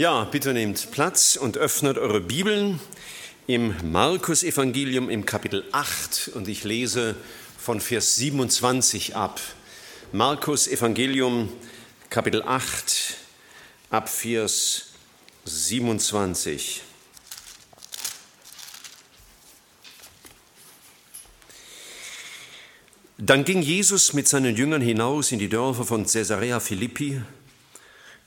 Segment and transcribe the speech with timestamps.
[0.00, 2.78] Ja, bitte nehmt Platz und öffnet eure Bibeln
[3.48, 7.16] im Markus-Evangelium im Kapitel 8 und ich lese
[7.58, 9.40] von Vers 27 ab.
[10.12, 11.52] Markus-Evangelium,
[12.10, 13.16] Kapitel 8,
[13.90, 14.90] ab Vers
[15.46, 16.82] 27.
[23.18, 27.20] Dann ging Jesus mit seinen Jüngern hinaus in die Dörfer von Caesarea Philippi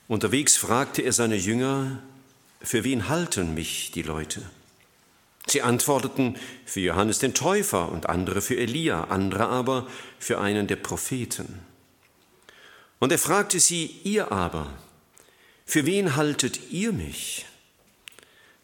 [0.08, 2.02] Unterwegs fragte er seine Jünger,
[2.60, 4.42] für wen halten mich die Leute?
[5.46, 9.88] Sie antworteten, für Johannes den Täufer und andere für Elia, andere aber
[10.18, 11.60] für einen der Propheten.
[13.00, 14.72] Und er fragte sie, ihr aber,
[15.66, 17.46] für wen haltet ihr mich?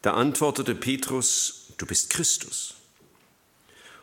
[0.02, 2.74] Da antwortete Petrus, du bist Christus.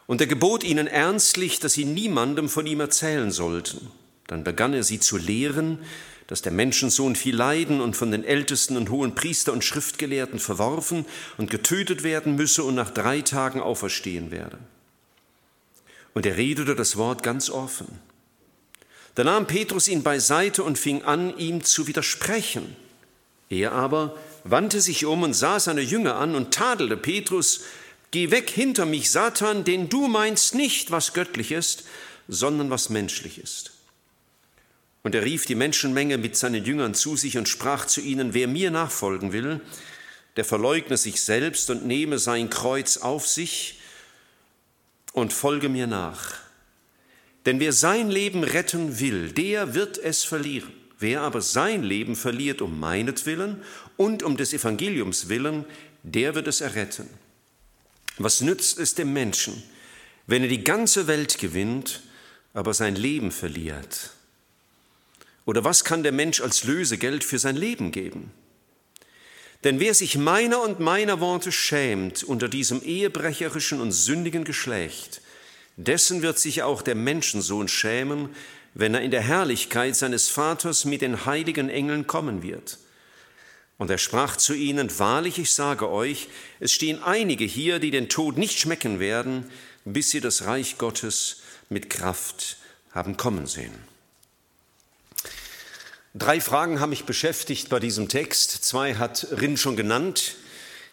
[0.08, 3.90] Und er gebot ihnen ernstlich, dass sie niemandem von ihm erzählen sollten.
[4.28, 5.80] Dann begann er sie zu lehren,
[6.28, 11.06] dass der Menschensohn viel leiden und von den Ältesten und hohen Priester und Schriftgelehrten verworfen
[11.38, 14.58] und getötet werden müsse und nach drei Tagen auferstehen werde.
[16.14, 18.00] Und er redete das Wort ganz offen.
[19.14, 22.76] Da nahm Petrus ihn beiseite und fing an, ihm zu widersprechen.
[23.50, 27.62] Er aber wandte sich um und sah seine Jünger an und tadelte Petrus,
[28.12, 31.84] Geh weg hinter mich, Satan, denn du meinst nicht, was göttlich ist,
[32.30, 33.75] sondern was menschlich ist.
[35.06, 38.48] Und er rief die Menschenmenge mit seinen Jüngern zu sich und sprach zu ihnen, wer
[38.48, 39.62] mir nachfolgen will,
[40.36, 43.82] der verleugne sich selbst und nehme sein Kreuz auf sich
[45.14, 46.34] und folge mir nach.
[47.46, 50.74] Denn wer sein Leben retten will, der wird es verlieren.
[50.98, 53.62] Wer aber sein Leben verliert um meinetwillen
[53.98, 55.66] und um des Evangeliums willen,
[56.02, 57.08] der wird es erretten.
[58.18, 59.62] Was nützt es dem Menschen,
[60.26, 62.02] wenn er die ganze Welt gewinnt,
[62.56, 64.15] aber sein Leben verliert?
[65.46, 68.32] Oder was kann der Mensch als Lösegeld für sein Leben geben?
[69.64, 75.22] Denn wer sich meiner und meiner Worte schämt unter diesem ehebrecherischen und sündigen Geschlecht,
[75.78, 78.30] dessen wird sich auch der Menschensohn schämen,
[78.74, 82.78] wenn er in der Herrlichkeit seines Vaters mit den heiligen Engeln kommen wird.
[83.78, 86.30] Und er sprach zu ihnen, Wahrlich, ich sage euch,
[86.60, 89.50] es stehen einige hier, die den Tod nicht schmecken werden,
[89.84, 92.58] bis sie das Reich Gottes mit Kraft
[92.92, 93.95] haben kommen sehen.
[96.18, 98.64] Drei Fragen haben mich beschäftigt bei diesem Text.
[98.64, 100.38] Zwei hat Rin schon genannt.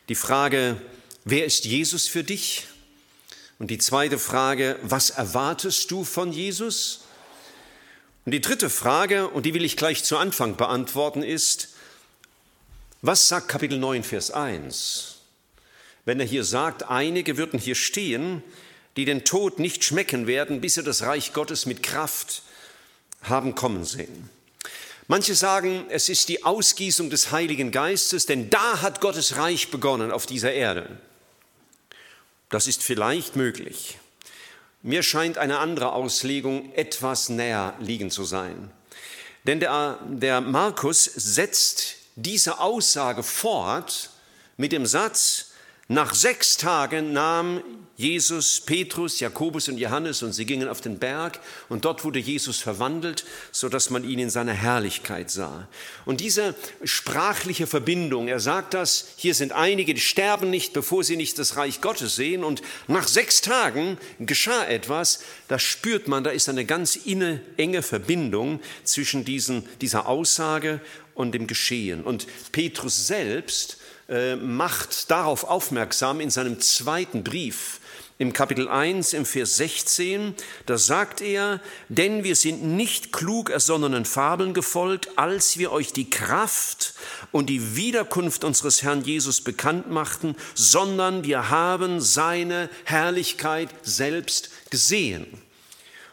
[0.09, 0.83] Die Frage,
[1.25, 2.67] wer ist Jesus für dich?
[3.61, 7.05] Und die zweite Frage, was erwartest du von Jesus?
[8.25, 11.69] Und die dritte Frage, und die will ich gleich zu Anfang beantworten, ist,
[13.01, 15.19] was sagt Kapitel 9, Vers 1?
[16.05, 18.43] Wenn er hier sagt, einige würden hier stehen,
[18.97, 22.43] die den Tod nicht schmecken werden, bis sie das Reich Gottes mit Kraft
[23.23, 24.29] haben kommen sehen.
[25.13, 30.11] Manche sagen, es ist die Ausgießung des Heiligen Geistes, denn da hat Gottes Reich begonnen
[30.11, 30.89] auf dieser Erde.
[32.49, 33.99] Das ist vielleicht möglich.
[34.81, 38.71] Mir scheint eine andere Auslegung etwas näher liegen zu sein.
[39.47, 44.09] Denn der, der Markus setzt diese Aussage fort
[44.57, 45.51] mit dem Satz,
[45.89, 47.63] nach sechs Tagen nahm
[48.03, 52.59] Jesus Petrus, Jakobus und Johannes und sie gingen auf den Berg und dort wurde Jesus
[52.59, 55.69] verwandelt, so dass man ihn in seiner Herrlichkeit sah.
[56.05, 61.17] Und diese sprachliche Verbindung, er sagt das, hier sind einige, die sterben nicht, bevor sie
[61.17, 66.31] nicht das Reich Gottes sehen und nach sechs Tagen geschah etwas, da spürt man, da
[66.31, 70.81] ist eine ganz inne, enge Verbindung zwischen diesen, dieser Aussage
[71.15, 72.03] und dem Geschehen.
[72.03, 73.77] Und Petrus selbst
[74.09, 77.79] äh, macht darauf aufmerksam in seinem zweiten Brief,
[78.19, 80.35] im Kapitel 1, im Vers 16,
[80.67, 86.09] da sagt er, denn wir sind nicht klug ersonnenen Fabeln gefolgt, als wir euch die
[86.09, 86.95] Kraft
[87.33, 95.27] und die Wiederkunft unseres Herrn Jesus bekannt machten, sondern wir haben seine Herrlichkeit selbst gesehen.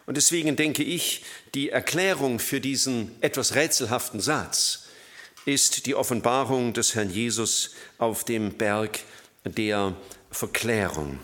[0.05, 1.23] Und deswegen denke ich,
[1.53, 4.85] die Erklärung für diesen etwas rätselhaften Satz
[5.45, 8.99] ist die Offenbarung des Herrn Jesus auf dem Berg
[9.45, 9.95] der
[10.31, 11.19] Verklärung.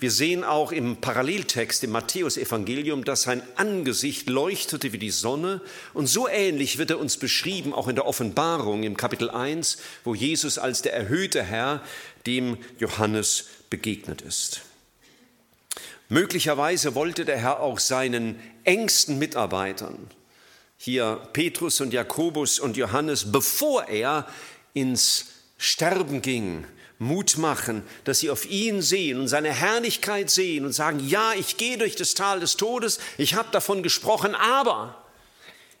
[0.00, 5.60] Wir sehen auch im Paralleltext im Matthäusevangelium, dass sein Angesicht leuchtete wie die Sonne
[5.92, 10.14] und so ähnlich wird er uns beschrieben auch in der Offenbarung im Kapitel 1, wo
[10.14, 11.82] Jesus als der erhöhte Herr
[12.26, 14.62] dem Johannes begegnet ist.
[16.08, 20.08] Möglicherweise wollte der Herr auch seinen engsten Mitarbeitern,
[20.78, 24.26] hier Petrus und Jakobus und Johannes, bevor er
[24.72, 25.26] ins
[25.58, 26.64] Sterben ging,
[27.00, 31.56] Mut machen, dass sie auf ihn sehen und seine Herrlichkeit sehen und sagen, ja, ich
[31.56, 35.02] gehe durch das Tal des Todes, ich habe davon gesprochen, aber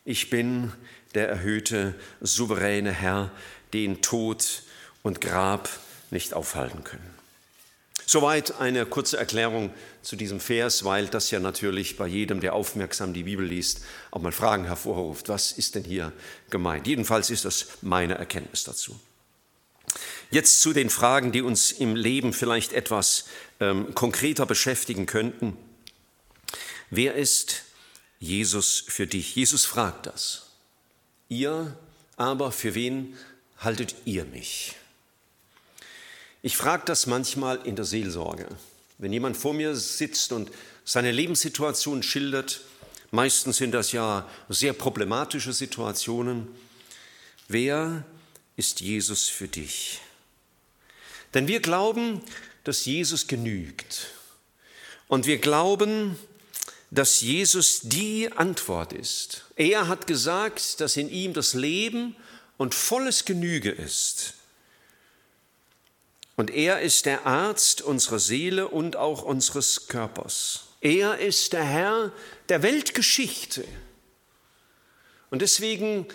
[0.06, 0.72] ich bin
[1.14, 3.30] der erhöhte, souveräne Herr,
[3.74, 4.62] den Tod
[5.02, 5.68] und Grab
[6.10, 7.14] nicht aufhalten können.
[8.06, 13.12] Soweit eine kurze Erklärung zu diesem Vers, weil das ja natürlich bei jedem, der aufmerksam
[13.12, 15.28] die Bibel liest, auch mal Fragen hervorruft.
[15.28, 16.12] Was ist denn hier
[16.48, 16.86] gemeint?
[16.86, 18.98] Jedenfalls ist das meine Erkenntnis dazu.
[20.30, 23.26] Jetzt zu den Fragen, die uns im Leben vielleicht etwas
[23.58, 25.56] ähm, konkreter beschäftigen könnten.
[26.90, 27.62] Wer ist
[28.20, 29.34] Jesus für dich?
[29.34, 30.46] Jesus fragt das.
[31.28, 31.76] Ihr
[32.16, 33.16] aber, für wen
[33.58, 34.76] haltet ihr mich?
[36.42, 38.46] Ich frage das manchmal in der Seelsorge.
[38.98, 40.50] Wenn jemand vor mir sitzt und
[40.84, 42.60] seine Lebenssituation schildert,
[43.10, 46.48] meistens sind das ja sehr problematische Situationen,
[47.48, 48.04] wer
[48.56, 50.00] ist Jesus für dich?
[51.34, 52.20] Denn wir glauben,
[52.64, 54.08] dass Jesus genügt.
[55.08, 56.16] Und wir glauben,
[56.90, 59.44] dass Jesus die Antwort ist.
[59.56, 62.16] Er hat gesagt, dass in ihm das Leben
[62.56, 64.34] und volles Genüge ist.
[66.36, 70.68] Und er ist der Arzt unserer Seele und auch unseres Körpers.
[70.80, 72.12] Er ist der Herr
[72.48, 73.64] der Weltgeschichte.
[75.30, 76.06] Und deswegen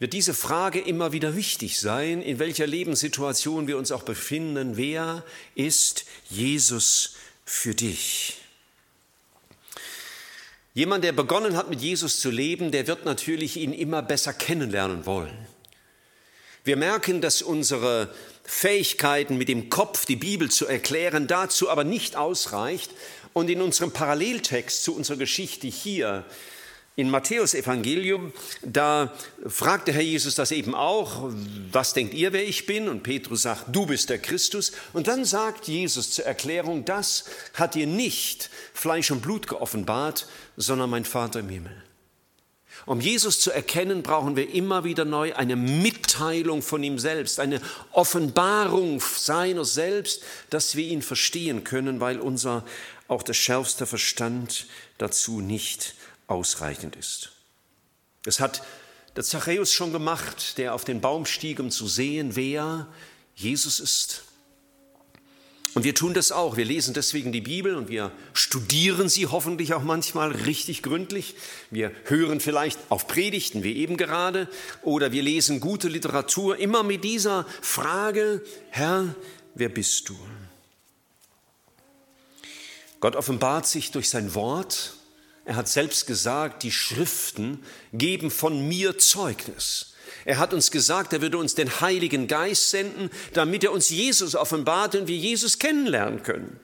[0.00, 4.78] wird diese Frage immer wieder wichtig sein, in welcher Lebenssituation wir uns auch befinden.
[4.78, 5.22] Wer
[5.54, 8.38] ist Jesus für dich?
[10.72, 15.04] Jemand, der begonnen hat, mit Jesus zu leben, der wird natürlich ihn immer besser kennenlernen
[15.04, 15.36] wollen.
[16.64, 22.16] Wir merken, dass unsere Fähigkeiten mit dem Kopf die Bibel zu erklären dazu aber nicht
[22.16, 22.90] ausreicht.
[23.32, 26.24] Und in unserem Paralleltext zu unserer Geschichte hier
[27.00, 28.32] in Matthäus Evangelium,
[28.62, 29.12] da
[29.46, 31.30] fragt der Herr Jesus das eben auch,
[31.72, 32.88] was denkt ihr, wer ich bin?
[32.88, 34.72] Und Petrus sagt, du bist der Christus.
[34.92, 37.24] Und dann sagt Jesus zur Erklärung, das
[37.54, 40.26] hat dir nicht Fleisch und Blut geoffenbart,
[40.58, 41.82] sondern mein Vater im Himmel.
[42.84, 47.60] Um Jesus zu erkennen, brauchen wir immer wieder neu eine Mitteilung von ihm selbst, eine
[47.92, 52.64] Offenbarung seiner selbst, dass wir ihn verstehen können, weil unser
[53.08, 54.66] auch der schärfste Verstand
[54.98, 55.94] dazu nicht
[56.30, 57.32] ausreichend ist.
[58.24, 58.62] Es hat
[59.16, 62.86] der Zachäus schon gemacht, der auf den Baum stieg, um zu sehen, wer
[63.34, 64.22] Jesus ist.
[65.74, 66.56] Und wir tun das auch.
[66.56, 71.36] Wir lesen deswegen die Bibel und wir studieren sie hoffentlich auch manchmal richtig gründlich.
[71.70, 74.48] Wir hören vielleicht auf Predigten wie eben gerade
[74.82, 79.14] oder wir lesen gute Literatur immer mit dieser Frage, Herr,
[79.54, 80.18] wer bist du?
[82.98, 84.94] Gott offenbart sich durch sein Wort.
[85.50, 89.94] Er hat selbst gesagt, die Schriften geben von mir Zeugnis.
[90.24, 94.36] Er hat uns gesagt, er würde uns den Heiligen Geist senden, damit er uns Jesus
[94.36, 96.60] offenbart und wir Jesus kennenlernen können.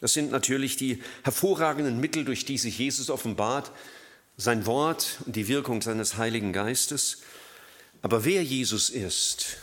[0.00, 3.72] Das sind natürlich die hervorragenden Mittel, durch die sich Jesus offenbart,
[4.38, 7.18] sein Wort und die Wirkung seines Heiligen Geistes.
[8.00, 9.58] Aber wer Jesus ist,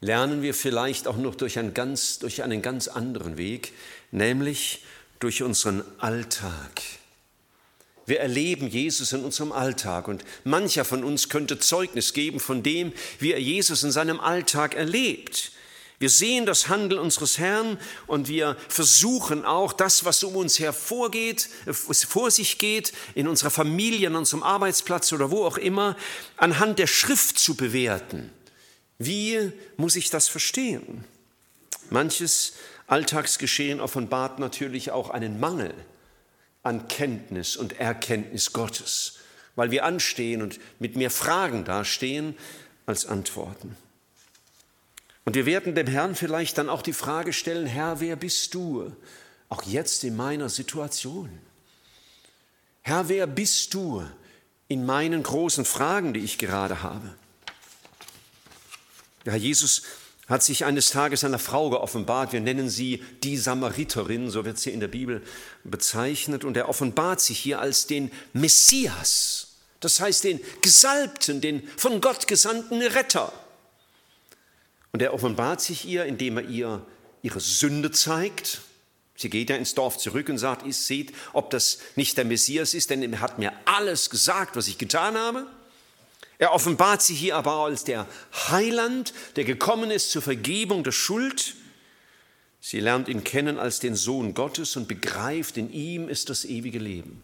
[0.00, 3.74] lernen wir vielleicht auch noch durch einen ganz, durch einen ganz anderen Weg,
[4.12, 4.82] nämlich
[5.18, 6.80] durch unseren Alltag.
[8.06, 12.92] Wir erleben Jesus in unserem Alltag und mancher von uns könnte Zeugnis geben von dem,
[13.20, 15.52] wie er Jesus in seinem Alltag erlebt.
[16.00, 17.78] Wir sehen das Handeln unseres Herrn
[18.08, 24.08] und wir versuchen auch das, was um uns hervorgeht, vor sich geht, in unserer Familie,
[24.08, 25.96] an unserem Arbeitsplatz oder wo auch immer,
[26.36, 28.32] anhand der Schrift zu bewerten.
[28.98, 31.04] Wie muss ich das verstehen?
[31.88, 32.54] Manches
[32.88, 35.72] Alltagsgeschehen offenbart natürlich auch einen Mangel
[36.62, 39.18] an Kenntnis und Erkenntnis Gottes,
[39.56, 42.36] weil wir anstehen und mit mehr Fragen dastehen
[42.86, 43.76] als Antworten.
[45.24, 48.94] Und wir werden dem Herrn vielleicht dann auch die Frage stellen, Herr, wer bist du?
[49.48, 51.38] Auch jetzt in meiner Situation.
[52.82, 54.04] Herr, wer bist du
[54.66, 57.14] in meinen großen Fragen, die ich gerade habe?
[59.24, 59.82] Ja, Jesus
[60.32, 62.32] hat sich eines Tages einer Frau geoffenbart.
[62.32, 65.22] Wir nennen sie die Samariterin, so wird sie in der Bibel
[65.62, 66.42] bezeichnet.
[66.44, 69.48] Und er offenbart sich hier als den Messias,
[69.80, 73.32] das heißt den Gesalbten, den von Gott gesandten Retter.
[74.92, 76.86] Und er offenbart sich ihr, indem er ihr
[77.22, 78.62] ihre Sünde zeigt.
[79.14, 82.74] Sie geht ja ins Dorf zurück und sagt, ihr seht, ob das nicht der Messias
[82.74, 85.46] ist, denn er hat mir alles gesagt, was ich getan habe.
[86.42, 88.04] Er offenbart sich hier aber als der
[88.48, 91.54] Heiland, der gekommen ist zur Vergebung der Schuld.
[92.60, 96.80] Sie lernt ihn kennen als den Sohn Gottes und begreift, in ihm ist das ewige
[96.80, 97.22] Leben.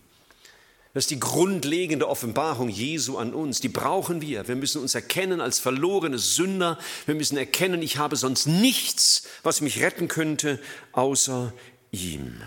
[0.94, 3.60] Das ist die grundlegende Offenbarung Jesu an uns.
[3.60, 4.46] Die brauchen wir.
[4.46, 6.78] Wir müssen uns erkennen als verlorene Sünder.
[7.06, 10.60] Wir müssen erkennen, ich habe sonst nichts, was mich retten könnte,
[10.92, 11.52] außer
[11.90, 12.40] ihm.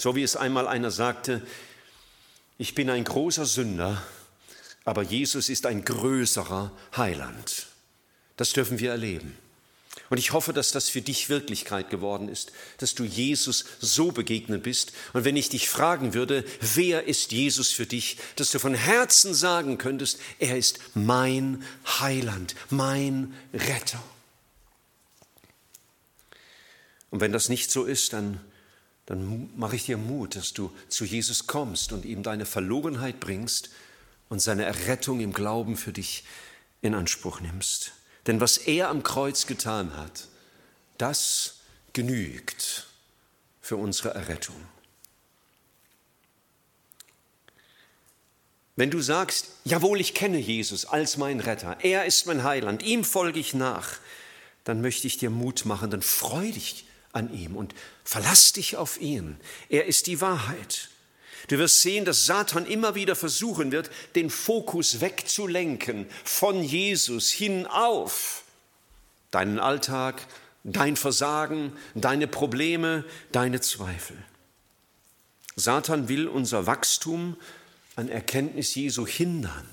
[0.00, 1.46] So wie es einmal einer sagte,
[2.56, 4.02] ich bin ein großer Sünder
[4.86, 7.66] aber Jesus ist ein größerer Heiland.
[8.36, 9.36] Das dürfen wir erleben.
[10.10, 14.62] Und ich hoffe, dass das für dich Wirklichkeit geworden ist, dass du Jesus so begegnet
[14.62, 14.92] bist.
[15.12, 19.34] Und wenn ich dich fragen würde, wer ist Jesus für dich, dass du von Herzen
[19.34, 21.64] sagen könntest, er ist mein
[21.98, 24.02] Heiland, mein Retter.
[27.10, 28.38] Und wenn das nicht so ist, dann,
[29.06, 33.70] dann mache ich dir Mut, dass du zu Jesus kommst und ihm deine Verlogenheit bringst
[34.28, 36.24] und seine Errettung im Glauben für dich
[36.82, 37.92] in Anspruch nimmst.
[38.26, 40.28] Denn was er am Kreuz getan hat,
[40.98, 41.60] das
[41.92, 42.86] genügt
[43.60, 44.56] für unsere Errettung.
[48.76, 53.04] Wenn du sagst, jawohl, ich kenne Jesus als mein Retter, er ist mein Heiland, ihm
[53.04, 53.98] folge ich nach,
[54.64, 59.00] dann möchte ich dir Mut machen, dann freu dich an ihm und verlass dich auf
[59.00, 59.40] ihn.
[59.70, 60.90] Er ist die Wahrheit.
[61.48, 68.42] Du wirst sehen, dass Satan immer wieder versuchen wird, den Fokus wegzulenken von Jesus hinauf.
[69.30, 70.26] Deinen Alltag,
[70.64, 74.16] dein Versagen, deine Probleme, deine Zweifel.
[75.54, 77.36] Satan will unser Wachstum
[77.94, 79.68] an Erkenntnis Jesu hindern.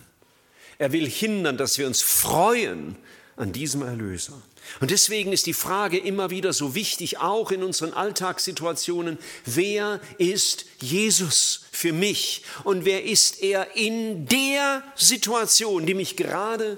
[0.77, 2.95] Er will hindern, dass wir uns freuen
[3.35, 4.41] an diesem Erlöser.
[4.79, 10.65] Und deswegen ist die Frage immer wieder so wichtig, auch in unseren Alltagssituationen, wer ist
[10.79, 16.77] Jesus für mich und wer ist er in der Situation, die mich gerade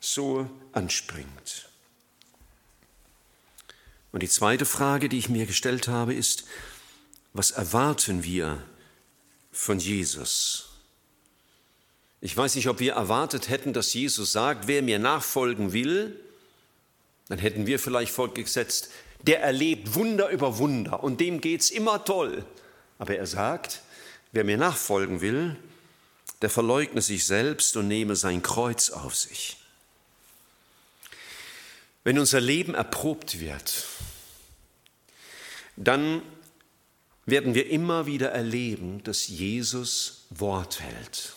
[0.00, 1.68] so anspringt?
[4.12, 6.44] Und die zweite Frage, die ich mir gestellt habe, ist,
[7.32, 8.60] was erwarten wir
[9.52, 10.69] von Jesus?
[12.20, 16.18] Ich weiß nicht, ob wir erwartet hätten, dass Jesus sagt, wer mir nachfolgen will,
[17.28, 18.90] dann hätten wir vielleicht fortgesetzt,
[19.22, 22.44] der erlebt Wunder über Wunder und dem geht's immer toll.
[22.98, 23.82] Aber er sagt,
[24.32, 25.56] wer mir nachfolgen will,
[26.42, 29.56] der verleugne sich selbst und nehme sein Kreuz auf sich.
[32.04, 33.86] Wenn unser Leben erprobt wird,
[35.76, 36.22] dann
[37.26, 41.34] werden wir immer wieder erleben, dass Jesus Wort hält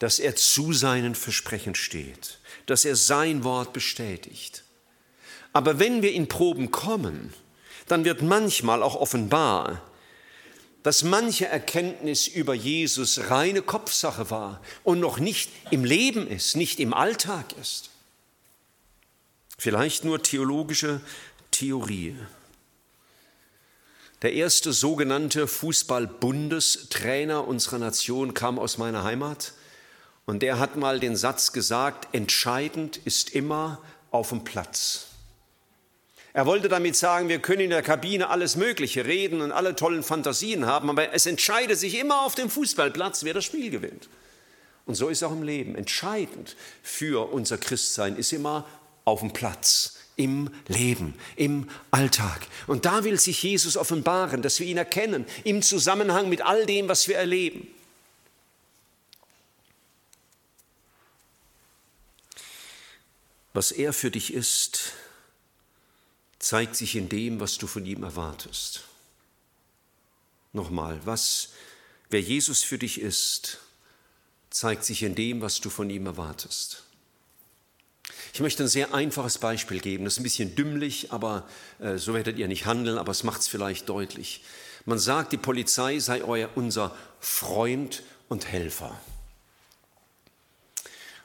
[0.00, 4.64] dass er zu seinen Versprechen steht, dass er sein Wort bestätigt.
[5.52, 7.32] Aber wenn wir in Proben kommen,
[7.86, 9.82] dann wird manchmal auch offenbar,
[10.82, 16.80] dass manche Erkenntnis über Jesus reine Kopfsache war und noch nicht im Leben ist, nicht
[16.80, 17.90] im Alltag ist.
[19.58, 21.02] Vielleicht nur theologische
[21.50, 22.16] Theorie.
[24.22, 29.52] Der erste sogenannte Fußball-Bundestrainer unserer Nation kam aus meiner Heimat
[30.26, 35.06] und der hat mal den Satz gesagt, entscheidend ist immer auf dem Platz.
[36.32, 40.04] Er wollte damit sagen, wir können in der Kabine alles Mögliche reden und alle tollen
[40.04, 44.08] Fantasien haben, aber es entscheidet sich immer auf dem Fußballplatz, wer das Spiel gewinnt.
[44.86, 45.74] Und so ist auch im Leben.
[45.74, 48.66] Entscheidend für unser Christsein ist immer
[49.04, 52.46] auf dem Platz, im Leben, im Alltag.
[52.68, 56.88] Und da will sich Jesus offenbaren, dass wir ihn erkennen, im Zusammenhang mit all dem,
[56.88, 57.66] was wir erleben.
[63.52, 64.92] Was er für dich ist,
[66.38, 68.84] zeigt sich in dem, was du von ihm erwartest.
[70.52, 71.50] Nochmal, was,
[72.08, 73.58] wer Jesus für dich ist,
[74.50, 76.84] zeigt sich in dem, was du von ihm erwartest.
[78.32, 80.04] Ich möchte ein sehr einfaches Beispiel geben.
[80.04, 83.40] Das ist ein bisschen dümmlich, aber äh, so werdet ihr nicht handeln, aber es macht
[83.40, 84.42] es vielleicht deutlich.
[84.86, 88.98] Man sagt, die Polizei sei euer, unser Freund und Helfer.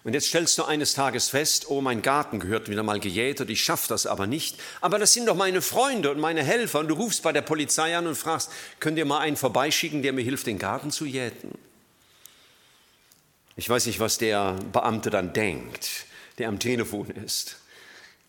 [0.05, 3.63] Und jetzt stellst du eines Tages fest, oh, mein Garten gehört wieder mal gejätet, ich
[3.63, 4.55] schaffe das aber nicht.
[4.79, 6.81] Aber das sind doch meine Freunde und meine Helfer.
[6.81, 10.13] Und du rufst bei der Polizei an und fragst, könnt ihr mal einen vorbeischicken, der
[10.13, 11.57] mir hilft, den Garten zu jäten?
[13.55, 16.05] Ich weiß nicht, was der Beamte dann denkt,
[16.37, 17.57] der am Telefon ist.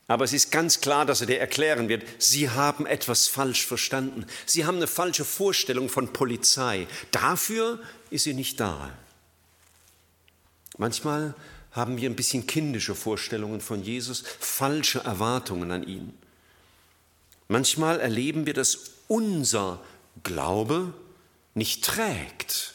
[0.08, 4.24] Aber es ist ganz klar, dass er dir erklären wird, Sie haben etwas falsch verstanden.
[4.46, 6.86] Sie haben eine falsche Vorstellung von Polizei.
[7.10, 8.96] Dafür ist sie nicht da.
[10.78, 11.34] Manchmal
[11.76, 16.12] haben wir ein bisschen kindische Vorstellungen von Jesus, falsche Erwartungen an ihn.
[17.48, 18.78] Manchmal erleben wir, dass
[19.08, 19.80] unser
[20.22, 20.94] Glaube
[21.54, 22.74] nicht trägt,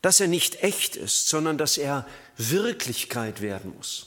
[0.00, 4.06] dass er nicht echt ist, sondern dass er Wirklichkeit werden muss.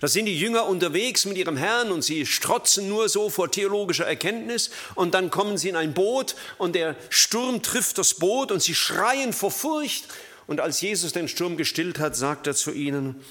[0.00, 4.06] Da sind die Jünger unterwegs mit ihrem Herrn und sie strotzen nur so vor theologischer
[4.06, 8.62] Erkenntnis und dann kommen sie in ein Boot und der Sturm trifft das Boot und
[8.62, 10.04] sie schreien vor Furcht
[10.48, 13.22] und als Jesus den Sturm gestillt hat, sagt er zu ihnen,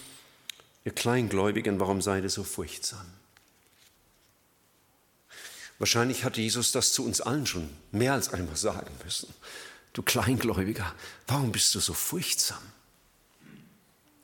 [0.85, 3.05] ihr Kleingläubigen, warum seid ihr so furchtsam?
[5.79, 9.33] Wahrscheinlich hat Jesus das zu uns allen schon mehr als einmal sagen müssen.
[9.93, 10.93] Du Kleingläubiger,
[11.25, 12.61] warum bist du so furchtsam?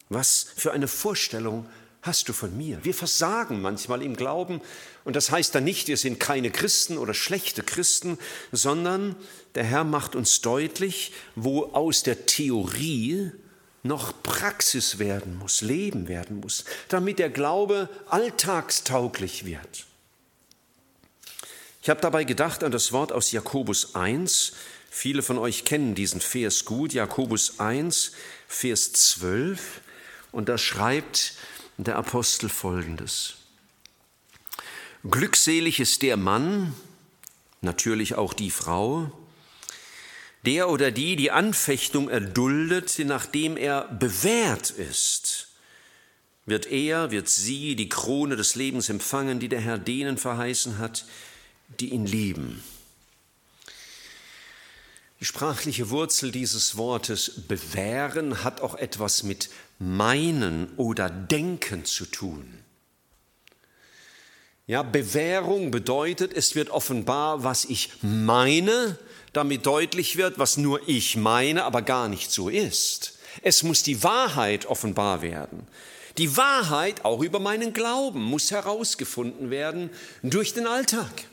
[0.09, 1.67] Was für eine Vorstellung
[2.03, 2.83] hast du von mir?
[2.83, 4.61] Wir versagen manchmal im Glauben
[5.05, 8.19] und das heißt dann nicht, wir sind keine Christen oder schlechte Christen,
[8.51, 9.15] sondern
[9.55, 13.31] der Herr macht uns deutlich, wo aus der Theorie
[13.83, 19.85] noch Praxis werden muss, Leben werden muss, damit der Glaube alltagstauglich wird.
[21.81, 24.53] Ich habe dabei gedacht an das Wort aus Jakobus 1.
[24.89, 28.13] Viele von euch kennen diesen Vers gut, Jakobus 1,
[28.47, 29.81] Vers 12.
[30.31, 31.33] Und da schreibt
[31.77, 33.35] der Apostel folgendes.
[35.09, 36.73] Glückselig ist der Mann,
[37.61, 39.11] natürlich auch die Frau,
[40.45, 45.49] der oder die die Anfechtung erduldet, nachdem er bewährt ist,
[46.45, 51.05] wird er, wird sie die Krone des Lebens empfangen, die der Herr denen verheißen hat,
[51.79, 52.61] die ihn lieben.
[55.21, 59.49] Die sprachliche Wurzel dieses Wortes bewähren hat auch etwas mit
[59.83, 62.59] meinen oder denken zu tun.
[64.65, 68.97] Ja, Bewährung bedeutet, es wird offenbar, was ich meine,
[69.33, 73.17] damit deutlich wird, was nur ich meine, aber gar nicht so ist.
[73.41, 75.67] Es muss die Wahrheit offenbar werden.
[76.17, 79.89] Die Wahrheit, auch über meinen Glauben, muss herausgefunden werden
[80.21, 81.25] durch den Alltag.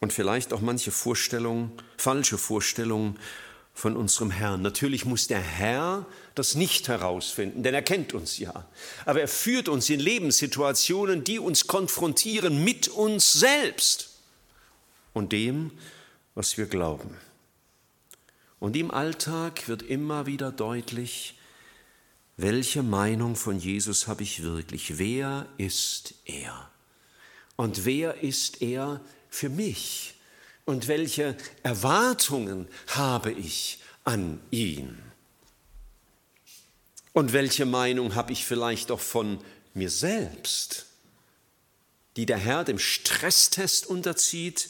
[0.00, 3.18] Und vielleicht auch manche Vorstellungen, falsche Vorstellungen
[3.74, 4.62] von unserem Herrn.
[4.62, 6.06] Natürlich muss der Herr
[6.36, 8.68] das nicht herausfinden, denn er kennt uns ja.
[9.06, 14.10] Aber er führt uns in Lebenssituationen, die uns konfrontieren mit uns selbst
[15.14, 15.72] und dem,
[16.34, 17.16] was wir glauben.
[18.60, 21.38] Und im Alltag wird immer wieder deutlich,
[22.36, 24.98] welche Meinung von Jesus habe ich wirklich?
[24.98, 26.70] Wer ist er?
[27.56, 29.00] Und wer ist er
[29.30, 30.14] für mich?
[30.66, 35.05] Und welche Erwartungen habe ich an ihn?
[37.16, 39.42] Und welche Meinung habe ich vielleicht auch von
[39.72, 40.84] mir selbst,
[42.14, 44.68] die der Herr dem Stresstest unterzieht,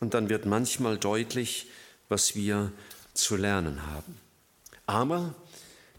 [0.00, 1.68] und dann wird manchmal deutlich,
[2.08, 2.72] was wir
[3.14, 4.18] zu lernen haben.
[4.86, 5.36] Aber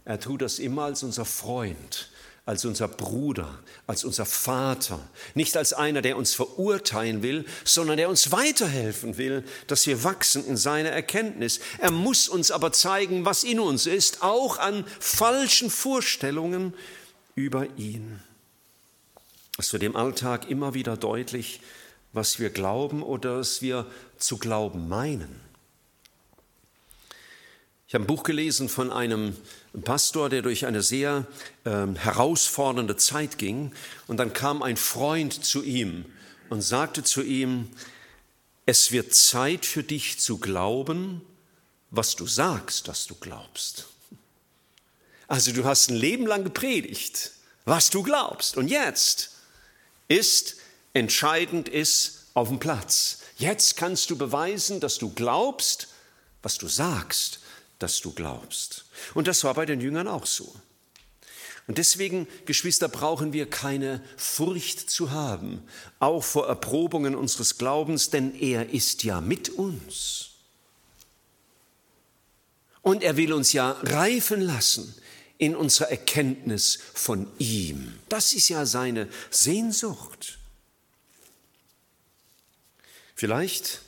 [0.04, 2.10] er tut das immer als unser Freund,
[2.46, 5.00] als unser Bruder, als unser Vater,
[5.34, 10.46] nicht als einer, der uns verurteilen will, sondern der uns weiterhelfen will, dass wir wachsen
[10.46, 11.58] in seiner Erkenntnis.
[11.78, 16.72] Er muss uns aber zeigen, was in uns ist, auch an falschen Vorstellungen
[17.34, 18.22] über ihn.
[19.58, 21.60] Es wird im Alltag immer wieder deutlich,
[22.12, 23.86] was wir glauben oder was wir
[24.18, 25.40] zu glauben meinen.
[27.88, 29.36] Ich habe ein Buch gelesen von einem
[29.82, 31.26] Pastor, der durch eine sehr
[31.64, 33.72] äh, herausfordernde Zeit ging.
[34.06, 36.06] Und dann kam ein Freund zu ihm
[36.48, 37.68] und sagte zu ihm,
[38.64, 41.22] es wird Zeit für dich zu glauben,
[41.90, 43.86] was du sagst, dass du glaubst.
[45.28, 47.32] Also du hast ein Leben lang gepredigt,
[47.64, 48.56] was du glaubst.
[48.56, 49.30] Und jetzt
[50.08, 50.56] ist
[50.92, 53.20] entscheidend ist auf dem Platz.
[53.36, 55.88] Jetzt kannst du beweisen, dass du glaubst,
[56.42, 57.40] was du sagst,
[57.78, 58.85] dass du glaubst.
[59.14, 60.54] Und das war bei den Jüngern auch so.
[61.66, 65.62] Und deswegen, Geschwister, brauchen wir keine Furcht zu haben,
[65.98, 70.30] auch vor Erprobungen unseres Glaubens, denn er ist ja mit uns.
[72.82, 74.94] Und er will uns ja reifen lassen
[75.38, 77.98] in unserer Erkenntnis von ihm.
[78.08, 80.38] Das ist ja seine Sehnsucht.
[83.16, 83.82] Vielleicht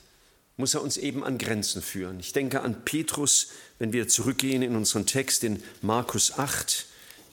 [0.57, 2.19] muss er uns eben an Grenzen führen.
[2.19, 6.87] Ich denke an Petrus, wenn wir zurückgehen in unseren Text in Markus 8,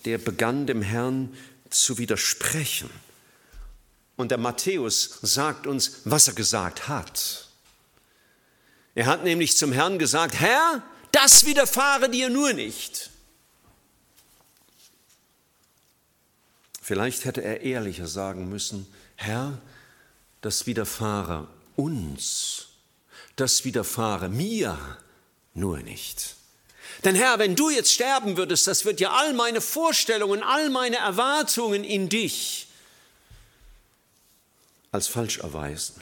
[0.05, 1.35] der begann dem Herrn
[1.69, 2.89] zu widersprechen.
[4.15, 7.47] Und der Matthäus sagt uns, was er gesagt hat.
[8.93, 10.81] Er hat nämlich zum Herrn gesagt, Herr,
[11.11, 13.09] das widerfahre dir nur nicht.
[16.81, 19.59] Vielleicht hätte er ehrlicher sagen müssen, Herr,
[20.41, 22.67] das widerfahre uns,
[23.35, 24.77] das widerfahre mir
[25.55, 26.34] nur nicht.
[27.03, 30.97] Denn Herr, wenn du jetzt sterben würdest, das wird ja all meine Vorstellungen, all meine
[30.97, 32.67] Erwartungen in dich
[34.91, 36.01] als falsch erweisen.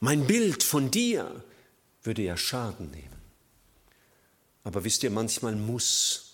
[0.00, 1.42] Mein Bild von dir
[2.02, 3.18] würde ja Schaden nehmen.
[4.64, 6.28] Aber wisst ihr, manchmal muss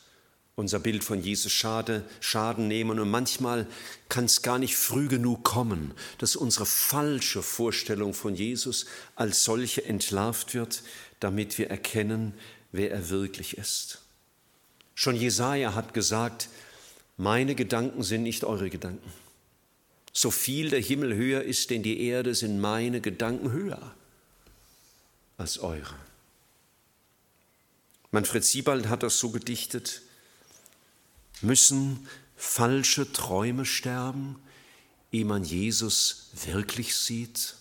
[0.57, 3.67] unser Bild von Jesus Schade, Schaden nehmen und manchmal
[4.09, 8.87] kann es gar nicht früh genug kommen, dass unsere falsche Vorstellung von Jesus
[9.17, 10.83] als solche entlarvt wird,
[11.25, 12.35] damit wir erkennen,
[12.71, 14.03] wer er wirklich ist.
[14.95, 16.51] Schon Jesaja hat gesagt,
[17.17, 19.11] meine Gedanken sind nicht eure Gedanken.
[20.13, 23.95] So viel der Himmel höher ist, denn die Erde sind meine Gedanken höher
[25.39, 25.97] als eure.
[28.11, 30.03] Manfred Siebald hat das so gedichtet,
[31.41, 32.07] Müssen
[32.37, 34.37] falsche Träume sterben,
[35.11, 37.57] ehe man Jesus wirklich sieht?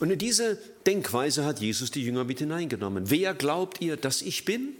[0.00, 3.10] Und in diese Denkweise hat Jesus die Jünger mit hineingenommen.
[3.10, 4.74] Wer glaubt ihr, dass ich bin?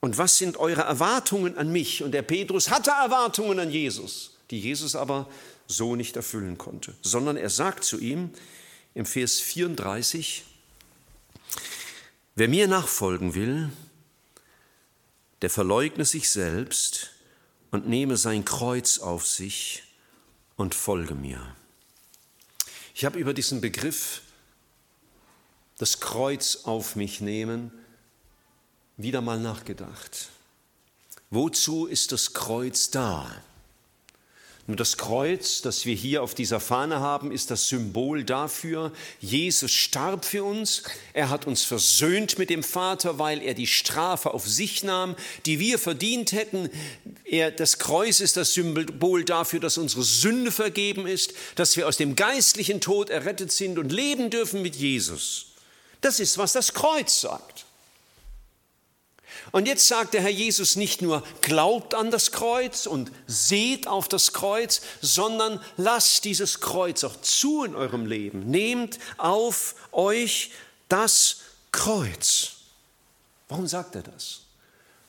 [0.00, 2.02] Und was sind eure Erwartungen an mich?
[2.02, 5.28] Und der Petrus hatte Erwartungen an Jesus, die Jesus aber
[5.66, 8.30] so nicht erfüllen konnte, sondern er sagt zu ihm
[8.94, 10.44] im Vers 34,
[12.34, 13.70] wer mir nachfolgen will,
[15.42, 17.10] der verleugne sich selbst
[17.70, 19.82] und nehme sein Kreuz auf sich
[20.56, 21.54] und folge mir.
[22.98, 24.22] Ich habe über diesen Begriff
[25.76, 27.70] das Kreuz auf mich nehmen
[28.96, 30.30] wieder mal nachgedacht.
[31.30, 33.30] Wozu ist das Kreuz da?
[34.68, 39.72] Nur das Kreuz, das wir hier auf dieser Fahne haben, ist das Symbol dafür, Jesus
[39.72, 40.82] starb für uns,
[41.14, 45.58] er hat uns versöhnt mit dem Vater, weil er die Strafe auf sich nahm, die
[45.58, 46.68] wir verdient hätten.
[47.24, 51.96] Er, das Kreuz ist das Symbol dafür, dass unsere Sünde vergeben ist, dass wir aus
[51.96, 55.46] dem geistlichen Tod errettet sind und leben dürfen mit Jesus.
[56.02, 57.64] Das ist, was das Kreuz sagt.
[59.52, 64.08] Und jetzt sagt der Herr Jesus nicht nur, glaubt an das Kreuz und seht auf
[64.08, 68.50] das Kreuz, sondern lasst dieses Kreuz auch zu in eurem Leben.
[68.50, 70.50] Nehmt auf euch
[70.88, 71.38] das
[71.72, 72.52] Kreuz.
[73.48, 74.47] Warum sagt er das?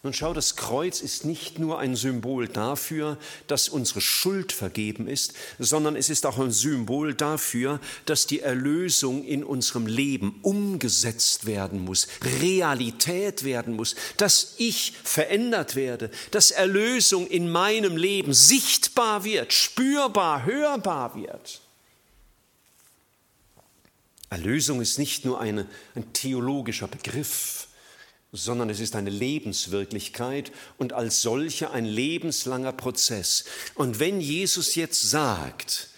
[0.01, 5.33] Nun schau, das Kreuz ist nicht nur ein Symbol dafür, dass unsere Schuld vergeben ist,
[5.57, 11.83] sondern es ist auch ein Symbol dafür, dass die Erlösung in unserem Leben umgesetzt werden
[11.83, 12.07] muss,
[12.41, 20.45] Realität werden muss, dass ich verändert werde, dass Erlösung in meinem Leben sichtbar wird, spürbar,
[20.45, 21.59] hörbar wird.
[24.29, 27.68] Erlösung ist nicht nur eine, ein theologischer Begriff,
[28.31, 33.45] sondern es ist eine Lebenswirklichkeit und als solche ein lebenslanger Prozess.
[33.75, 35.88] Und wenn Jesus jetzt sagt,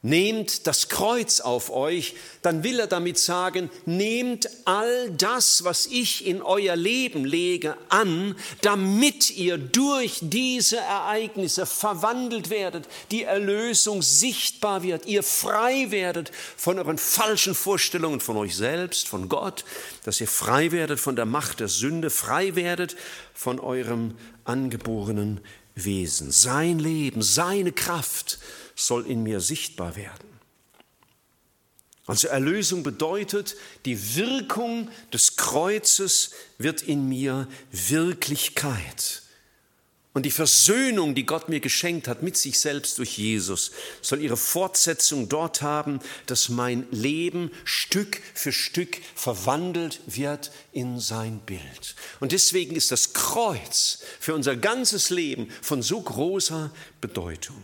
[0.00, 6.24] Nehmt das Kreuz auf euch, dann will er damit sagen, nehmt all das, was ich
[6.24, 14.84] in euer Leben lege, an, damit ihr durch diese Ereignisse verwandelt werdet, die Erlösung sichtbar
[14.84, 19.64] wird, ihr frei werdet von euren falschen Vorstellungen von euch selbst, von Gott,
[20.04, 22.94] dass ihr frei werdet von der Macht der Sünde, frei werdet
[23.34, 25.40] von eurem angeborenen
[25.74, 26.30] Wesen.
[26.30, 28.38] Sein Leben, seine Kraft,
[28.78, 30.28] soll in mir sichtbar werden.
[32.06, 39.22] Also Erlösung bedeutet, die Wirkung des Kreuzes wird in mir Wirklichkeit.
[40.14, 44.38] Und die Versöhnung, die Gott mir geschenkt hat mit sich selbst durch Jesus, soll ihre
[44.38, 51.94] Fortsetzung dort haben, dass mein Leben Stück für Stück verwandelt wird in sein Bild.
[52.20, 57.62] Und deswegen ist das Kreuz für unser ganzes Leben von so großer Bedeutung.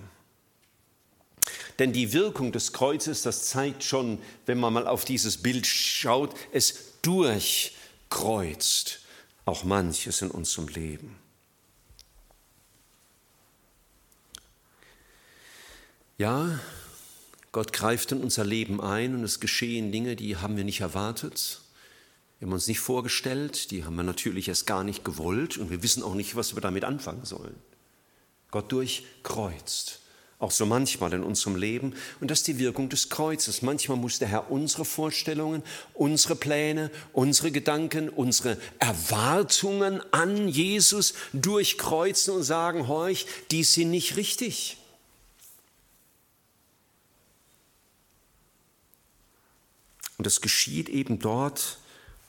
[1.78, 6.34] Denn die Wirkung des Kreuzes, das zeigt schon, wenn man mal auf dieses Bild schaut,
[6.52, 9.00] es durchkreuzt
[9.44, 11.16] auch manches in unserem Leben.
[16.16, 16.60] Ja,
[17.50, 21.60] Gott greift in unser Leben ein und es geschehen Dinge, die haben wir nicht erwartet.
[22.38, 25.82] Wir haben uns nicht vorgestellt, die haben wir natürlich erst gar nicht gewollt und wir
[25.82, 27.56] wissen auch nicht, was wir damit anfangen sollen.
[28.50, 30.00] Gott durchkreuzt
[30.38, 31.94] auch so manchmal in unserem Leben.
[32.20, 33.62] Und das ist die Wirkung des Kreuzes.
[33.62, 35.62] Manchmal muss der Herr unsere Vorstellungen,
[35.94, 44.16] unsere Pläne, unsere Gedanken, unsere Erwartungen an Jesus durchkreuzen und sagen, horch, die sind nicht
[44.16, 44.76] richtig.
[50.18, 51.78] Und das geschieht eben dort,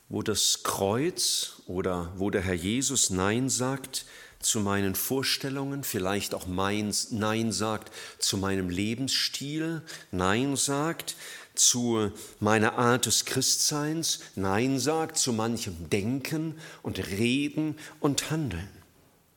[0.10, 4.06] wo das Kreuz oder wo der Herr Jesus Nein sagt,
[4.46, 9.82] zu meinen Vorstellungen, vielleicht auch mein, Nein sagt zu meinem Lebensstil,
[10.12, 11.16] Nein sagt
[11.56, 18.70] zu meiner Art des Christseins, Nein sagt zu manchem Denken und Reden und Handeln.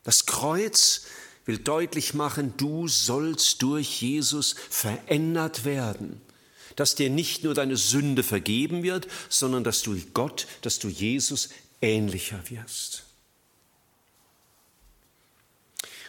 [0.05, 1.07] Das Kreuz
[1.47, 6.21] will deutlich machen, du sollst durch Jesus verändert werden
[6.77, 11.49] dass dir nicht nur deine Sünde vergeben wird, sondern dass du Gott, dass du Jesus
[11.83, 13.08] ähnlicher wirst.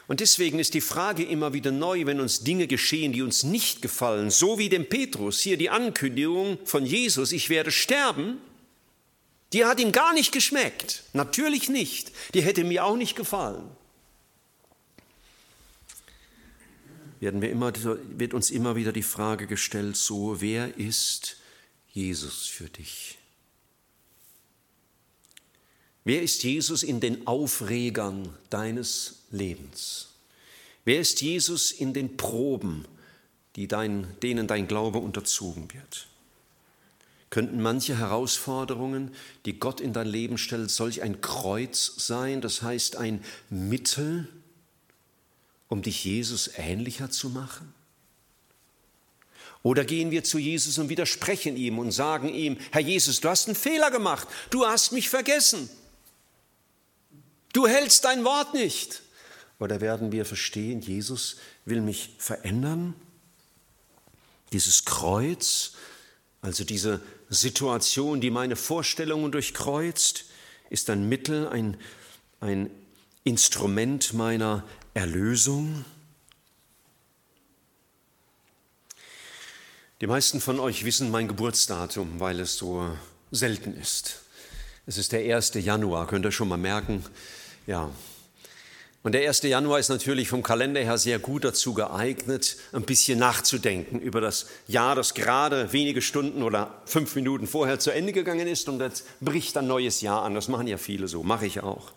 [0.10, 3.84] Und deswegen ist die Frage immer wieder neu, wenn uns Dinge geschehen, die uns nicht
[3.84, 8.40] gefallen, so wie dem Petrus hier die Ankündigung von Jesus, ich werde sterben,
[9.54, 11.04] die hat ihm gar nicht geschmeckt.
[11.14, 12.12] Natürlich nicht.
[12.34, 13.70] Die hätte mir auch nicht gefallen.
[17.20, 17.72] Werden wir immer,
[18.18, 21.38] wird uns immer wieder die Frage gestellt, so, wer ist
[21.92, 23.20] Jesus für dich?
[26.04, 30.10] Wer ist Jesus in den Aufregern deines Lebens?
[30.86, 32.86] Wer ist Jesus in den Proben,
[33.56, 36.08] dein, denen dein Glaube unterzogen wird?
[37.30, 39.14] Könnten manche Herausforderungen,
[39.46, 44.28] die Gott in dein Leben stellt, solch ein Kreuz sein, das heißt ein Mittel,
[45.68, 47.72] um dich Jesus ähnlicher zu machen?
[49.62, 53.48] Oder gehen wir zu Jesus und widersprechen ihm und sagen ihm, Herr Jesus, du hast
[53.48, 55.70] einen Fehler gemacht, du hast mich vergessen,
[57.54, 59.02] du hältst dein Wort nicht.
[59.60, 62.96] Oder werden wir verstehen, Jesus will mich verändern?
[64.54, 65.74] Dieses Kreuz,
[66.42, 70.26] also diese Situation, die meine Vorstellungen durchkreuzt,
[70.70, 71.78] ist ein Mittel, ein,
[72.40, 72.72] ein
[73.24, 75.86] Instrument meiner Erlösung.
[80.02, 82.90] Die meisten von euch wissen mein Geburtsdatum, weil es so
[83.32, 84.22] selten ist.
[84.86, 85.56] Es ist der 1.
[85.56, 87.06] Januar, könnt ihr schon mal merken.
[87.70, 87.92] Ja.
[89.04, 89.44] Und der 1.
[89.44, 94.48] Januar ist natürlich vom Kalender her sehr gut dazu geeignet, ein bisschen nachzudenken über das
[94.66, 99.06] Jahr, das gerade wenige Stunden oder fünf Minuten vorher zu Ende gegangen ist und jetzt
[99.22, 100.34] bricht ein neues Jahr an.
[100.34, 101.92] Das machen ja viele so, mache ich auch.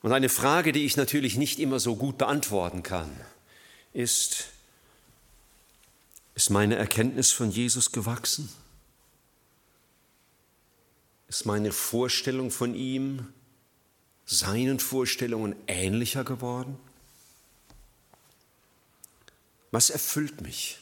[0.00, 3.10] Und eine Frage, die ich natürlich nicht immer so gut beantworten kann,
[3.92, 4.46] ist,
[6.34, 8.48] ist meine Erkenntnis von Jesus gewachsen?
[11.28, 13.28] Ist meine Vorstellung von ihm
[14.26, 16.78] seinen Vorstellungen ähnlicher geworden?
[19.70, 20.78] Was erfüllt mich?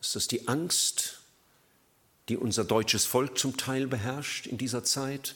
[0.00, 1.20] Ist das die Angst,
[2.28, 5.34] die unser deutsches Volk zum Teil beherrscht in dieser Zeit?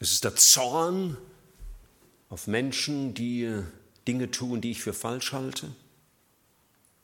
[0.00, 1.16] Ist es der Zorn
[2.28, 3.62] auf Menschen, die
[4.08, 5.70] Dinge tun, die ich für falsch halte?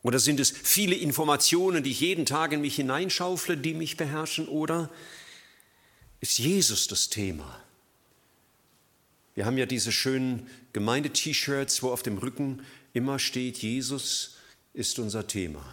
[0.03, 4.49] Oder sind es viele Informationen, die ich jeden Tag in mich hineinschaufle, die mich beherrschen?
[4.49, 4.91] Oder
[6.21, 7.61] ist Jesus das Thema?
[9.35, 14.37] Wir haben ja diese schönen Gemeinde-T-Shirts, wo auf dem Rücken immer steht, Jesus
[14.75, 15.65] ist unser Thema.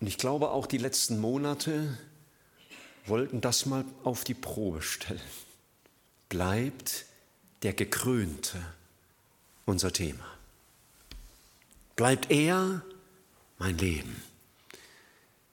[0.00, 1.96] Und ich glaube, auch die letzten Monate
[3.06, 5.20] wollten das mal auf die Probe stellen.
[6.28, 7.06] Bleibt
[7.62, 8.60] der Gekrönte
[9.64, 10.26] unser Thema.
[11.96, 12.82] Bleibt er
[13.58, 14.22] mein Leben?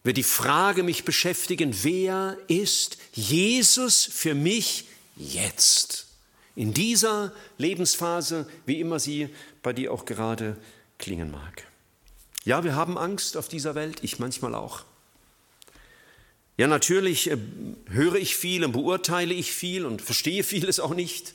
[0.04, 4.86] Wird die Frage mich beschäftigen, wer ist Jesus für mich
[5.16, 6.08] jetzt?
[6.56, 9.30] In dieser Lebensphase, wie immer sie
[9.62, 10.58] bei dir auch gerade
[10.98, 11.68] klingen mag.
[12.44, 14.84] Ja, wir haben Angst auf dieser Welt, ich manchmal auch.
[16.58, 17.38] Ja, natürlich äh,
[17.90, 21.34] höre ich viel und beurteile ich viel und verstehe vieles auch nicht.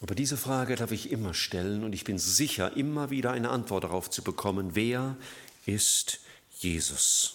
[0.00, 3.84] Aber diese Frage darf ich immer stellen und ich bin sicher, immer wieder eine Antwort
[3.84, 5.16] darauf zu bekommen, wer
[5.68, 7.34] ist Jesus?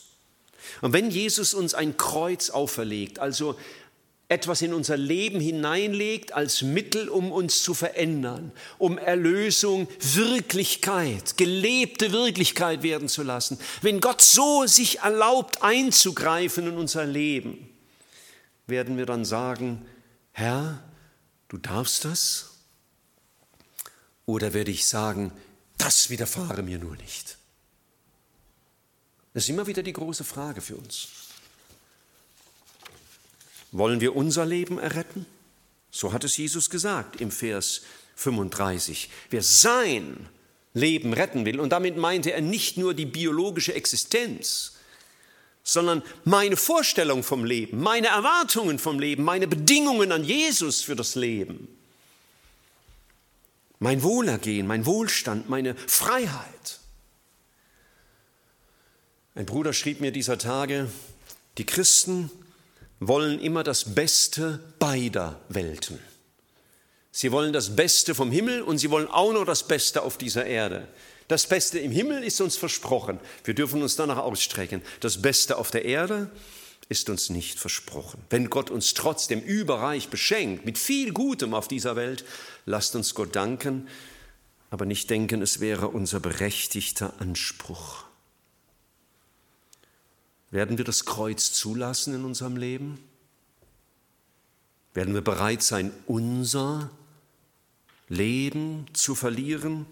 [0.82, 3.58] Und wenn Jesus uns ein Kreuz auferlegt, also
[4.28, 12.12] etwas in unser Leben hineinlegt als Mittel, um uns zu verändern, um Erlösung Wirklichkeit, gelebte
[12.12, 13.60] Wirklichkeit werden zu lassen.
[13.82, 17.70] Wenn Gott so sich erlaubt einzugreifen in unser Leben,
[18.66, 19.86] werden wir dann sagen,
[20.32, 20.84] Herr,
[21.50, 22.50] du darfst das?
[24.26, 25.32] Oder werde ich sagen,
[25.78, 27.38] das widerfahre mir nur nicht?
[29.34, 31.08] Das ist immer wieder die große Frage für uns.
[33.72, 35.26] Wollen wir unser Leben erretten?
[35.90, 37.82] So hat es Jesus gesagt im Vers
[38.16, 39.10] 35.
[39.30, 40.30] Wer sein
[40.74, 44.74] Leben retten will, und damit meinte er nicht nur die biologische Existenz,
[45.64, 51.16] sondern meine Vorstellung vom Leben, meine Erwartungen vom Leben, meine Bedingungen an Jesus für das
[51.16, 51.68] Leben
[53.84, 56.80] mein Wohlergehen, mein Wohlstand, meine Freiheit.
[59.36, 60.90] Ein Bruder schrieb mir dieser Tage,
[61.58, 62.30] die Christen
[63.00, 66.00] wollen immer das Beste beider Welten.
[67.12, 70.46] Sie wollen das Beste vom Himmel und sie wollen auch noch das Beste auf dieser
[70.46, 70.88] Erde.
[71.28, 73.20] Das Beste im Himmel ist uns versprochen.
[73.44, 74.84] Wir dürfen uns danach ausstrecken.
[75.00, 76.30] Das Beste auf der Erde
[76.90, 78.22] ist uns nicht versprochen.
[78.30, 82.24] Wenn Gott uns trotzdem überreich beschenkt, mit viel Gutem auf dieser Welt,
[82.66, 83.88] lasst uns Gott danken,
[84.70, 88.06] aber nicht denken, es wäre unser berechtigter Anspruch.
[90.54, 93.00] Werden wir das Kreuz zulassen in unserem Leben?
[94.94, 96.92] Werden wir bereit sein, unser
[98.08, 99.88] Leben zu verlieren?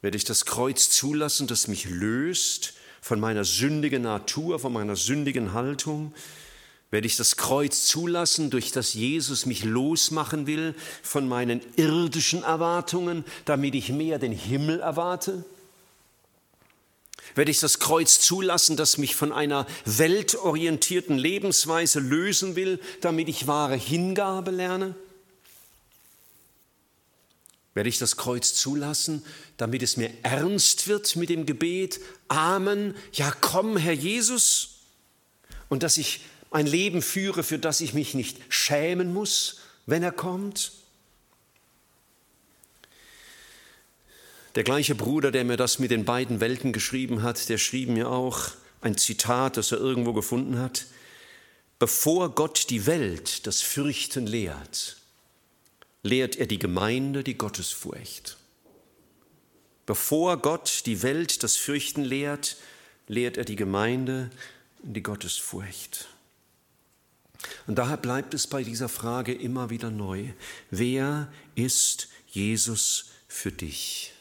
[0.00, 5.52] Werde ich das Kreuz zulassen, das mich löst von meiner sündigen Natur, von meiner sündigen
[5.52, 6.14] Haltung?
[6.90, 13.26] Werde ich das Kreuz zulassen, durch das Jesus mich losmachen will von meinen irdischen Erwartungen,
[13.44, 15.44] damit ich mehr den Himmel erwarte?
[17.34, 23.46] Werde ich das Kreuz zulassen, das mich von einer weltorientierten Lebensweise lösen will, damit ich
[23.46, 24.94] wahre Hingabe lerne?
[27.74, 29.24] Werde ich das Kreuz zulassen,
[29.56, 34.80] damit es mir ernst wird mit dem Gebet, Amen, ja komm, Herr Jesus,
[35.70, 40.12] und dass ich ein Leben führe, für das ich mich nicht schämen muss, wenn er
[40.12, 40.72] kommt?
[44.54, 48.10] Der gleiche Bruder, der mir das mit den beiden Welten geschrieben hat, der schrieb mir
[48.10, 48.50] auch
[48.82, 50.86] ein Zitat, das er irgendwo gefunden hat.
[51.78, 54.98] Bevor Gott die Welt das Fürchten lehrt,
[56.02, 58.36] lehrt er die Gemeinde die Gottesfurcht.
[59.86, 62.56] Bevor Gott die Welt das Fürchten lehrt,
[63.08, 64.30] lehrt er die Gemeinde
[64.82, 66.08] die Gottesfurcht.
[67.66, 70.26] Und daher bleibt es bei dieser Frage immer wieder neu.
[70.70, 74.11] Wer ist Jesus für dich?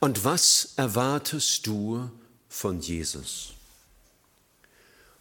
[0.00, 2.10] Und was erwartest du
[2.48, 3.52] von Jesus?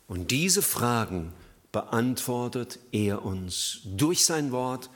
[0.08, 1.34] Und diese Fragen
[1.72, 4.90] beantwortet er uns durch sein Wort,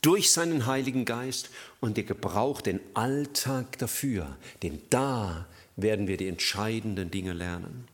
[0.00, 6.28] durch seinen Heiligen Geist und er gebraucht den Alltag dafür, denn da werden wir die
[6.28, 7.88] entscheidenden Dinge lernen.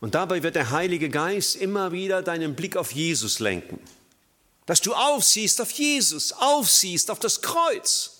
[0.00, 3.78] Und dabei wird der Heilige Geist immer wieder deinen Blick auf Jesus lenken,
[4.66, 8.13] dass du aufsiehst auf Jesus, aufsiehst auf das Kreuz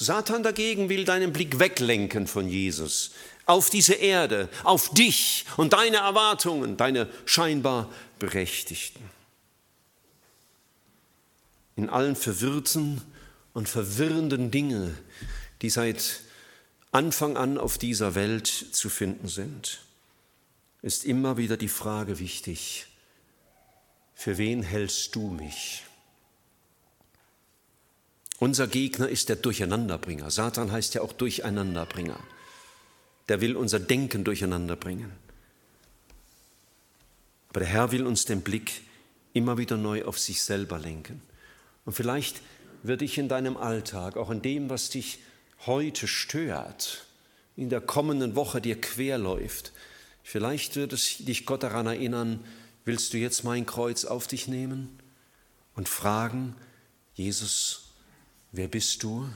[0.00, 3.10] Satan dagegen will deinen Blick weglenken von Jesus,
[3.44, 9.02] auf diese Erde, auf dich und deine Erwartungen, deine scheinbar Berechtigten.
[11.76, 13.02] In allen verwirrten
[13.52, 14.96] und verwirrenden Dingen,
[15.60, 16.22] die seit
[16.92, 19.82] Anfang an auf dieser Welt zu finden sind,
[20.80, 22.86] ist immer wieder die Frage wichtig,
[24.14, 25.82] für wen hältst du mich?
[28.40, 30.30] Unser Gegner ist der Durcheinanderbringer.
[30.30, 32.18] Satan heißt ja auch Durcheinanderbringer.
[33.28, 35.12] Der will unser Denken durcheinander bringen.
[37.50, 38.80] Aber der Herr will uns den Blick
[39.34, 41.20] immer wieder neu auf sich selber lenken.
[41.84, 42.40] Und vielleicht
[42.82, 45.18] wird dich in deinem Alltag, auch in dem, was dich
[45.66, 47.06] heute stört,
[47.56, 49.72] in der kommenden Woche dir querläuft,
[50.22, 52.42] vielleicht wird es dich Gott daran erinnern,
[52.86, 54.98] willst du jetzt mein Kreuz auf dich nehmen
[55.74, 56.54] und fragen,
[57.14, 57.89] Jesus,
[58.52, 59.28] Wer bist du?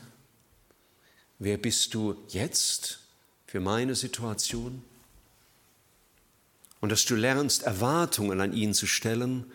[1.38, 3.00] Wer bist du jetzt
[3.46, 4.82] für meine Situation?
[6.80, 9.50] Und dass du lernst, Erwartungen an ihn zu stellen,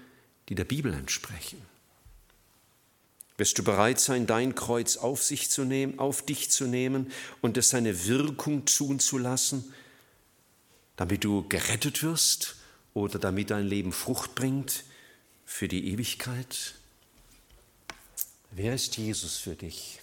[0.48, 1.62] die der Bibel entsprechen.
[3.38, 7.56] Wirst du bereit sein, dein Kreuz auf sich zu nehmen, auf dich zu nehmen und
[7.56, 9.74] es seine Wirkung tun zu lassen,
[10.96, 12.56] damit du gerettet wirst
[12.94, 14.84] oder damit dein Leben Frucht bringt
[15.46, 16.74] für die Ewigkeit?
[18.52, 20.00] Wer ist Jesus für dich?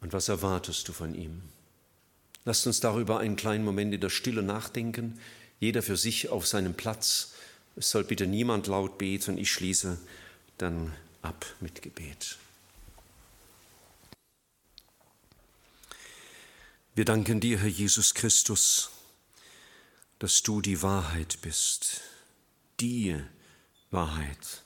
[0.00, 1.42] Und was erwartest du von ihm?
[2.44, 5.20] Lasst uns darüber einen kleinen Moment in der Stille nachdenken,
[5.60, 7.34] jeder für sich auf seinem Platz.
[7.76, 9.38] Es soll bitte niemand laut beten.
[9.38, 9.98] Ich schließe
[10.58, 12.38] dann ab mit Gebet.
[16.94, 18.90] Wir danken dir, Herr Jesus Christus,
[20.18, 22.00] dass du die Wahrheit bist,
[22.80, 23.16] die
[23.90, 24.62] Wahrheit.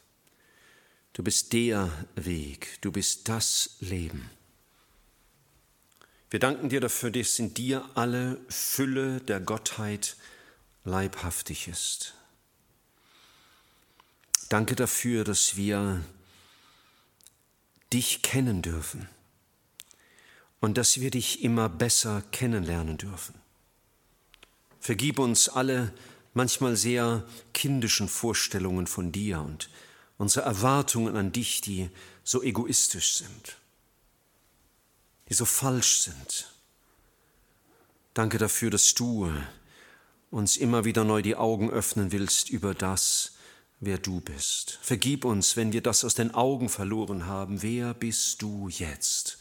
[1.15, 4.29] Du bist der Weg, du bist das Leben.
[6.29, 10.17] Wir danken dir dafür, dass in dir alle Fülle der Gottheit
[10.85, 12.15] leibhaftig ist.
[14.49, 16.05] Danke dafür, dass wir
[17.93, 19.09] dich kennen dürfen
[20.61, 23.37] und dass wir dich immer besser kennenlernen dürfen.
[24.81, 25.95] Vergib uns alle
[26.33, 29.71] manchmal sehr kindischen Vorstellungen von dir und
[30.19, 31.91] unsere Erwartungen an dich, die
[32.23, 33.57] so egoistisch sind,
[35.29, 36.51] die so falsch sind.
[38.15, 39.31] Danke dafür, dass du
[40.31, 43.33] uns immer wieder neu die Augen öffnen willst über das,
[43.81, 44.79] wer du bist.
[44.83, 47.63] Vergib uns, wenn wir das aus den Augen verloren haben.
[47.63, 49.39] Wer bist du jetzt?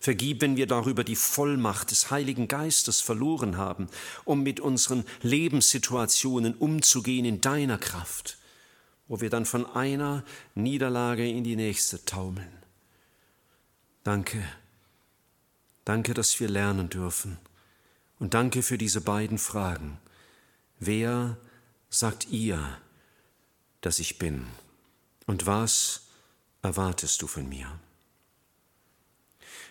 [0.00, 3.88] Vergib, wenn wir darüber die Vollmacht des Heiligen Geistes verloren haben,
[4.24, 8.38] um mit unseren Lebenssituationen umzugehen in deiner Kraft
[9.08, 10.24] wo wir dann von einer
[10.54, 12.52] Niederlage in die nächste taumeln.
[14.02, 14.42] Danke,
[15.84, 17.38] danke, dass wir lernen dürfen.
[18.18, 19.98] Und danke für diese beiden Fragen.
[20.78, 21.36] Wer
[21.90, 22.78] sagt ihr,
[23.80, 24.46] dass ich bin?
[25.26, 26.06] Und was
[26.62, 27.78] erwartest du von mir?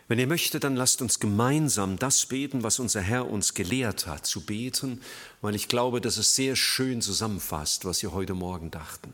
[0.08, 4.26] Wenn ihr möchtet, dann lasst uns gemeinsam das beten, was unser Herr uns gelehrt hat
[4.26, 5.02] zu beten,
[5.42, 9.14] weil ich glaube, dass es sehr schön zusammenfasst, was wir heute Morgen dachten.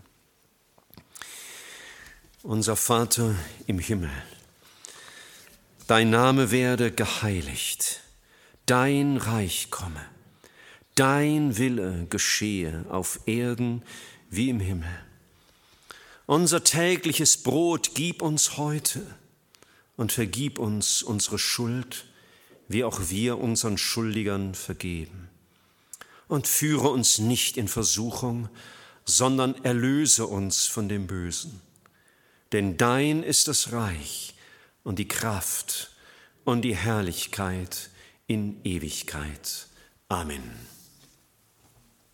[2.49, 3.35] Unser Vater
[3.67, 4.09] im Himmel,
[5.85, 8.01] dein Name werde geheiligt,
[8.65, 10.03] dein Reich komme,
[10.95, 13.83] dein Wille geschehe auf Erden
[14.31, 14.89] wie im Himmel.
[16.25, 19.05] Unser tägliches Brot gib uns heute
[19.95, 22.05] und vergib uns unsere Schuld,
[22.67, 25.29] wie auch wir unseren Schuldigern vergeben.
[26.27, 28.49] Und führe uns nicht in Versuchung,
[29.05, 31.68] sondern erlöse uns von dem Bösen.
[32.51, 34.33] Denn dein ist das Reich
[34.83, 35.91] und die Kraft
[36.45, 37.89] und die Herrlichkeit
[38.27, 39.67] in Ewigkeit.
[40.07, 40.68] Amen.